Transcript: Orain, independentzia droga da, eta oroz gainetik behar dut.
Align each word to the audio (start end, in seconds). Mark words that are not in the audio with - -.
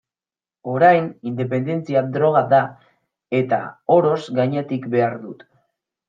Orain, 0.75 1.09
independentzia 1.31 2.01
droga 2.15 2.41
da, 2.53 2.61
eta 3.41 3.59
oroz 3.97 4.19
gainetik 4.39 4.89
behar 4.97 5.19
dut. 5.27 5.45